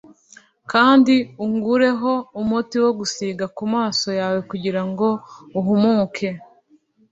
[0.71, 1.15] kandi
[1.45, 5.07] ungureho umuti wo gusiga ku maso yawe kugira ngo
[5.59, 6.27] uhumuke